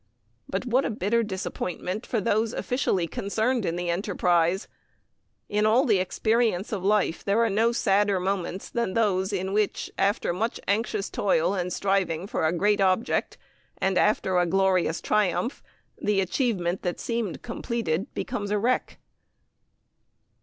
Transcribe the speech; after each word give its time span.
But 0.49 0.65
what 0.65 0.83
a 0.83 0.89
bitter 0.89 1.21
disappointment 1.21 2.07
for 2.07 2.19
those 2.19 2.53
officially 2.53 3.05
concerned 3.05 3.65
in 3.65 3.75
the 3.75 3.91
enterprise! 3.91 4.67
In 5.47 5.67
all 5.67 5.85
the 5.85 5.99
experience 5.99 6.71
of 6.71 6.83
life 6.83 7.23
there 7.23 7.37
are 7.43 7.51
no 7.51 7.71
sadder 7.71 8.19
moments 8.19 8.71
than 8.71 8.95
those 8.95 9.31
in 9.31 9.53
which, 9.53 9.91
after 9.99 10.33
much 10.33 10.59
anxious 10.67 11.07
toil 11.11 11.53
in 11.53 11.69
striving 11.69 12.25
for 12.25 12.47
a 12.47 12.51
great 12.51 12.81
object, 12.81 13.37
and 13.77 13.95
after 13.95 14.39
a 14.39 14.47
glorious 14.47 15.01
triumph, 15.01 15.61
the 16.01 16.19
achievement 16.19 16.81
that 16.81 16.99
seemed 16.99 17.43
complete 17.43 18.11
becomes 18.15 18.49
a 18.49 18.57
wreck. 18.57 18.97